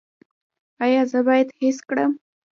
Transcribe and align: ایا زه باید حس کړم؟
ایا 0.83 1.01
زه 1.11 1.19
باید 1.27 1.47
حس 1.59 1.77
کړم؟ 1.89 2.11